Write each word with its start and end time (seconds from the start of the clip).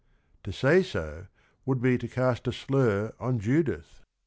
To 0.45 0.51
say 0.51 0.81
so 0.81 1.27
would 1.63 1.79
be 1.79 1.99
to 1.99 2.07
cast 2.07 2.47
a 2.47 2.51
slur 2.51 3.13
on 3.19 3.37
Judith. 3.37 4.01